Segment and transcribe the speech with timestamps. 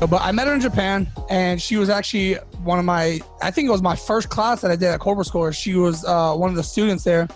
[0.00, 2.34] But I met her in Japan, and she was actually
[2.64, 5.26] one of my, I think it was my first class that I did at Corporate
[5.26, 5.50] School.
[5.50, 7.28] She was uh, one of the students there.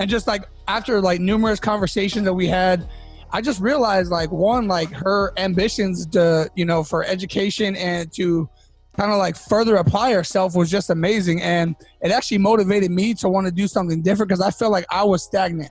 [0.00, 2.88] And just like after like numerous conversations that we had,
[3.32, 8.48] I just realized like one, like her ambitions to, you know, for education and to
[8.96, 11.40] kind of like further apply herself was just amazing.
[11.42, 14.86] And it actually motivated me to want to do something different because I felt like
[14.90, 15.70] I was stagnant.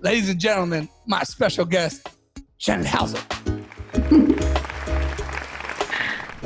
[0.00, 2.08] Ladies and gentlemen, my special guest,
[2.58, 3.18] Shannon Hauser.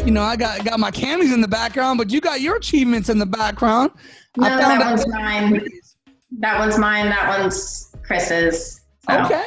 [0.09, 3.11] you know, I got got my camis in the background, but you got your achievements
[3.11, 3.91] in the background.
[4.39, 5.69] No, that one's mine.
[6.39, 7.11] That one's mine.
[7.11, 8.81] That one's Chris's.
[9.07, 9.23] So.
[9.27, 9.45] Okay.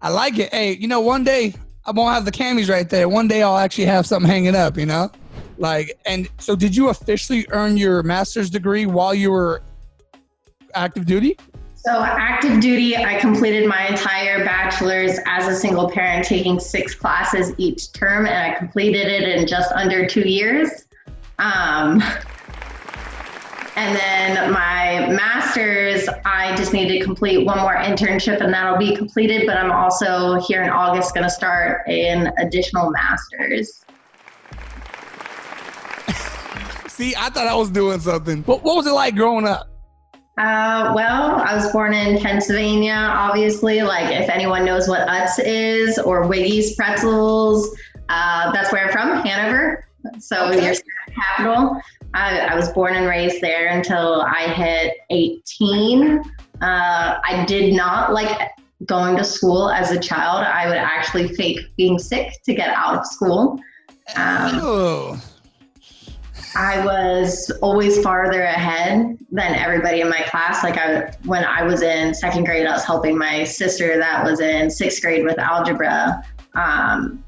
[0.00, 0.52] I like it.
[0.52, 3.08] Hey, you know, one day I won't have the camis right there.
[3.08, 5.12] One day I'll actually have something hanging up, you know?
[5.58, 9.62] Like, and so did you officially earn your master's degree while you were
[10.74, 11.38] active duty?
[11.84, 17.52] So, active duty, I completed my entire bachelor's as a single parent, taking six classes
[17.58, 20.86] each term, and I completed it in just under two years.
[21.40, 22.00] Um,
[23.74, 28.94] and then my master's, I just need to complete one more internship and that'll be
[28.94, 29.44] completed.
[29.44, 33.84] But I'm also here in August going to start an additional master's.
[36.86, 38.42] See, I thought I was doing something.
[38.44, 39.71] What, what was it like growing up?
[40.38, 43.82] Uh, well, I was born in Pennsylvania, obviously.
[43.82, 47.76] Like, if anyone knows what Utz is or Wiggy's Pretzels,
[48.08, 49.86] uh, that's where I'm from, Hanover.
[50.18, 50.64] So, okay.
[50.64, 50.74] your
[51.14, 51.80] capital.
[52.14, 56.18] I, I, was born and raised there until I hit 18.
[56.60, 58.50] Uh, I did not like
[58.86, 60.44] going to school as a child.
[60.44, 63.60] I would actually fake being sick to get out of school.
[64.16, 65.22] Um, oh.
[66.54, 70.62] I was always farther ahead than everybody in my class.
[70.62, 74.40] Like I, when I was in second grade, I was helping my sister that was
[74.40, 76.22] in sixth grade with algebra.
[76.54, 77.24] Um,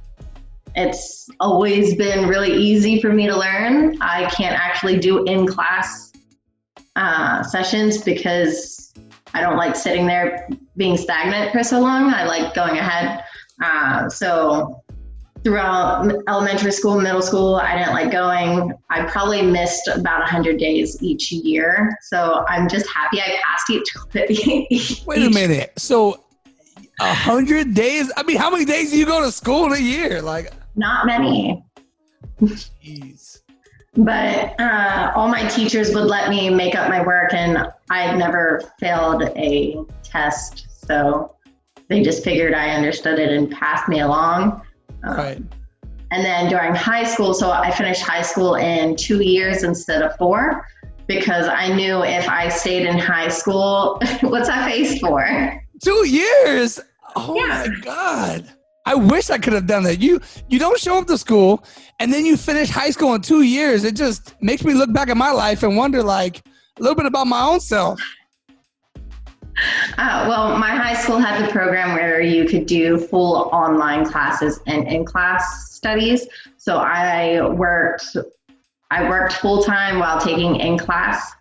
[0.76, 3.96] it's always been really easy for me to learn.
[4.00, 6.12] I can't actually do in class
[6.96, 8.92] uh, sessions because
[9.32, 12.12] I don't like sitting there being stagnant for so long.
[12.12, 13.24] I like going ahead.
[13.62, 14.83] Uh, so
[15.44, 18.72] throughout elementary school, middle school, I didn't like going.
[18.90, 21.96] I probably missed about 100 days each year.
[22.02, 25.02] So I'm just happy I passed each.
[25.06, 25.72] Wait a minute.
[25.76, 26.24] So
[26.98, 28.10] 100 days?
[28.16, 30.22] I mean, how many days do you go to school in a year?
[30.22, 31.62] Like, not many.
[32.40, 33.40] Jeez.
[33.96, 38.62] But uh, all my teachers would let me make up my work, and I'd never
[38.80, 40.66] failed a test.
[40.86, 41.36] So
[41.88, 44.62] they just figured I understood it and passed me along.
[45.06, 45.42] Um, right.
[46.10, 50.16] And then during high school, so I finished high school in two years instead of
[50.16, 50.66] four
[51.06, 55.60] because I knew if I stayed in high school, what's that face for?
[55.82, 56.80] Two years?
[57.16, 57.66] Oh yeah.
[57.68, 58.50] my God.
[58.86, 60.00] I wish I could have done that.
[60.00, 61.64] You you don't show up to school
[62.00, 63.84] and then you finish high school in two years.
[63.84, 66.42] It just makes me look back at my life and wonder like
[66.78, 68.00] a little bit about my own self.
[69.98, 74.60] Uh, well, my high school had the program where you could do full online classes
[74.66, 76.26] and in-class studies.
[76.56, 78.16] So I worked,
[78.90, 81.32] I worked full time while taking in-class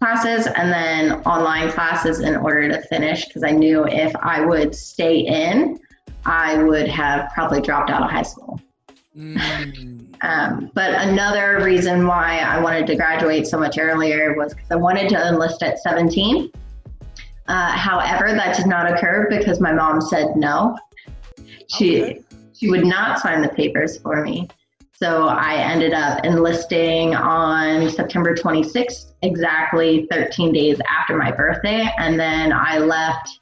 [0.00, 4.74] classes and then online classes in order to finish because I knew if I would
[4.74, 5.78] stay in,
[6.24, 8.45] I would have probably dropped out of high school.
[9.16, 10.14] Mm.
[10.22, 14.76] um, but another reason why I wanted to graduate so much earlier was because I
[14.76, 16.50] wanted to enlist at 17.
[17.48, 20.76] Uh, however, that did not occur because my mom said no.
[21.68, 22.20] She okay.
[22.52, 24.48] she would not sign the papers for me.
[24.92, 32.18] So I ended up enlisting on September 26th, exactly 13 days after my birthday, and
[32.18, 33.40] then I left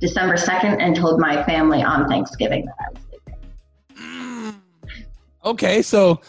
[0.00, 3.11] December 2nd and told my family on Thanksgiving that I was.
[5.44, 6.20] Okay, so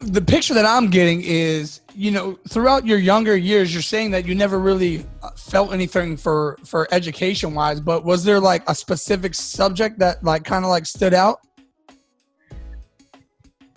[0.00, 4.26] the picture that I'm getting is, you know, throughout your younger years, you're saying that
[4.26, 5.06] you never really
[5.36, 10.44] felt anything for for education wise, but was there like a specific subject that like
[10.44, 11.40] kind of like stood out?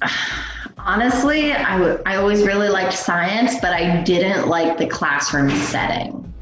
[0.78, 6.34] Honestly, I, w- I always really liked science, but I didn't like the classroom setting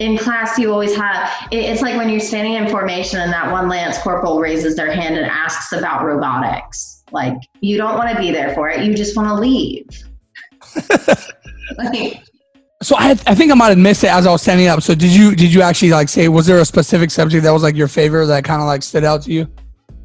[0.00, 3.68] in class you always have it's like when you're standing in formation and that one
[3.68, 8.30] lance corporal raises their hand and asks about robotics like you don't want to be
[8.30, 9.88] there for it you just want to leave
[11.78, 12.22] like,
[12.84, 14.82] so I, I think I might have missed it as I was standing up.
[14.82, 17.62] So did you did you actually like say was there a specific subject that was
[17.62, 19.48] like your favorite that kind of like stood out to you?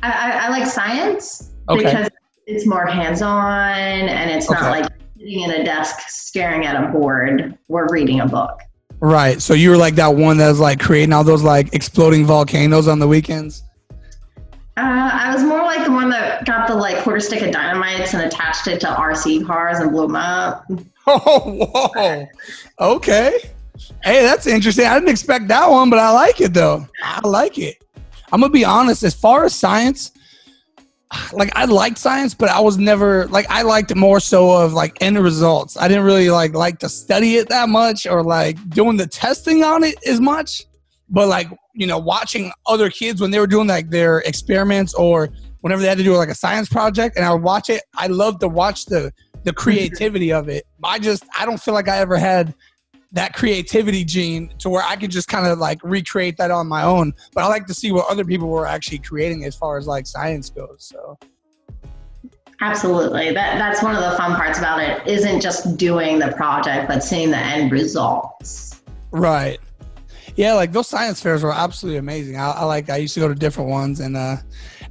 [0.01, 1.83] I, I, I like science okay.
[1.83, 2.09] because
[2.45, 6.88] it's more hands on and it's not like sitting in a desk staring at a
[6.88, 8.61] board or reading a book.
[9.01, 9.41] Right.
[9.41, 12.88] So you were like that one that was like creating all those like exploding volcanoes
[12.88, 13.63] on the weekends.
[14.79, 18.13] Uh, I was more like the one that got the like quarter stick of dynamites
[18.13, 20.65] and attached it to RC cars and blew them up.
[21.11, 22.27] Oh, whoa.
[22.79, 23.39] Okay.
[24.03, 24.85] Hey, that's interesting.
[24.85, 26.87] I didn't expect that one, but I like it though.
[27.03, 27.83] I like it.
[28.31, 29.01] I'm gonna be honest.
[29.01, 30.11] As far as science,
[31.33, 35.01] like I liked science, but I was never like I liked more so of like
[35.01, 35.77] end results.
[35.77, 39.63] I didn't really like like to study it that much or like doing the testing
[39.63, 40.65] on it as much.
[41.09, 45.29] But like you know, watching other kids when they were doing like their experiments or
[45.61, 47.83] whenever they had to do like a science project, and I would watch it.
[47.95, 49.11] I love to watch the
[49.44, 50.65] the creativity of it.
[50.83, 52.53] I just I don't feel like I ever had
[53.11, 56.83] that creativity gene to where I could just kind of like recreate that on my
[56.83, 57.13] own.
[57.33, 60.06] But I like to see what other people were actually creating as far as like
[60.06, 60.91] science goes.
[60.94, 61.17] So
[62.61, 63.33] absolutely.
[63.33, 67.03] That that's one of the fun parts about it isn't just doing the project, but
[67.03, 68.81] seeing the end results.
[69.11, 69.59] Right.
[70.39, 72.38] Yeah, like those science fairs were absolutely amazing.
[72.38, 74.38] I, I like I used to go to different ones and uh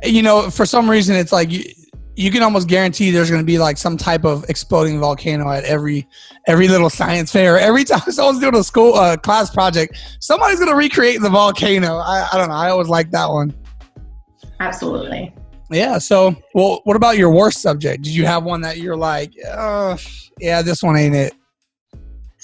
[0.05, 1.65] you know, for some reason it's like you
[2.17, 5.65] you can almost guarantee there's going to be like some type of exploding volcano at
[5.65, 6.06] every
[6.47, 7.59] every little science fair.
[7.59, 11.97] Every time someone's doing a school uh, class project, somebody's going to recreate the volcano.
[11.97, 12.55] I, I don't know.
[12.55, 13.55] I always like that one.
[14.61, 15.35] Absolutely.
[15.71, 15.97] Yeah.
[15.97, 18.03] So, well, what about your worst subject?
[18.03, 19.97] Did you have one that you're like, oh,
[20.41, 21.33] yeah, this one ain't it?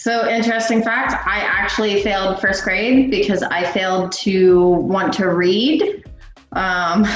[0.05, 6.05] So, interesting fact I actually failed first grade because I failed to want to read.
[6.53, 7.07] Um,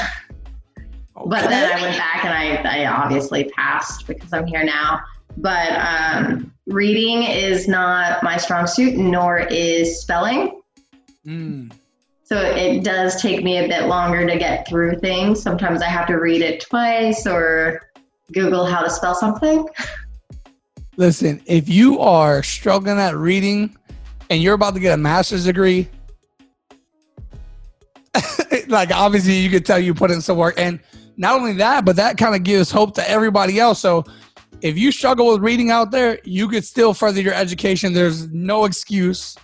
[1.19, 1.29] Okay.
[1.29, 2.33] But then I went back and
[2.67, 5.01] I, I obviously passed because I'm here now.
[5.37, 10.63] But um, reading is not my strong suit, nor is spelling.
[11.27, 11.73] Mm.
[12.23, 15.43] So it does take me a bit longer to get through things.
[15.43, 17.91] Sometimes I have to read it twice or
[18.33, 19.67] Google how to spell something.
[20.99, 23.77] Listen, if you are struggling at reading
[24.31, 25.89] and you're about to get a master's degree,
[28.67, 30.81] like obviously you could tell you put in some work and
[31.17, 33.79] not only that, but that kind of gives hope to everybody else.
[33.79, 34.05] So
[34.61, 37.93] if you struggle with reading out there, you could still further your education.
[37.93, 39.37] There's no excuse.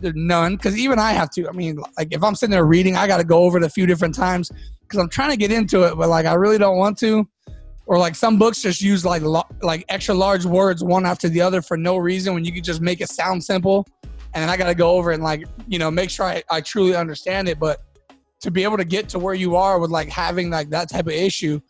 [0.00, 0.56] There's none.
[0.56, 1.46] Because even I have to.
[1.46, 3.68] I mean, like if I'm sitting there reading, I got to go over it a
[3.68, 4.50] few different times
[4.80, 7.28] because I'm trying to get into it, but like I really don't want to.
[7.86, 9.22] Or like some books just use like
[9.62, 12.80] like extra large words one after the other for no reason when you could just
[12.80, 13.86] make it sound simple.
[14.34, 16.96] And I got to go over and like you know make sure I, I truly
[16.96, 17.58] understand it.
[17.60, 17.82] But
[18.40, 21.06] to be able to get to where you are with like having like that type
[21.06, 21.60] of issue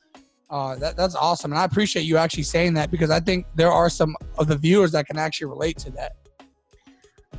[0.50, 3.72] uh, that, that's awesome and i appreciate you actually saying that because i think there
[3.72, 6.12] are some of the viewers that can actually relate to that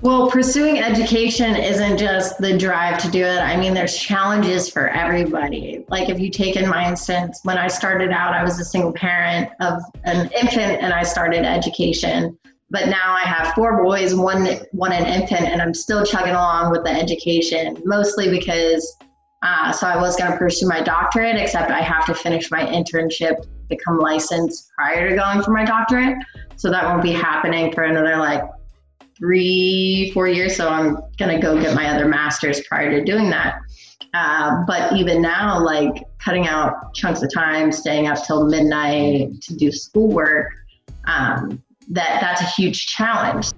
[0.01, 3.39] well pursuing education isn't just the drive to do it.
[3.39, 5.85] I mean there's challenges for everybody.
[5.89, 8.93] Like if you take in my instance when i started out i was a single
[8.93, 12.37] parent of an infant and i started education.
[12.69, 16.71] But now I have four boys, one one an infant, and I'm still chugging along
[16.71, 18.97] with the education, mostly because
[19.41, 22.65] uh, so I was going to pursue my doctorate, except I have to finish my
[22.65, 26.17] internship, become licensed prior to going for my doctorate.
[26.55, 28.41] So that won't be happening for another like
[29.17, 30.55] three, four years.
[30.55, 33.59] So I'm going to go get my other master's prior to doing that.
[34.13, 39.55] Uh, but even now, like cutting out chunks of time, staying up till midnight to
[39.55, 40.51] do schoolwork,
[41.05, 43.51] um, that that's a huge challenge.